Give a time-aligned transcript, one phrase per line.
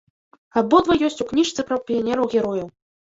[0.61, 2.67] Абодва ёсць у кніжцы пра піянераў-герояў.